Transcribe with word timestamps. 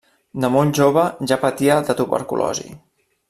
De 0.45 0.49
molt 0.53 0.79
jove 0.79 1.03
ja 1.31 1.37
patia 1.45 1.77
de 1.91 1.97
tuberculosi. 2.01 2.67